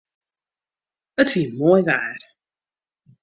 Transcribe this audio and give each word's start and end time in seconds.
It 1.21 1.29
wie 1.33 1.45
moai 1.57 1.83
waar. 1.87 2.19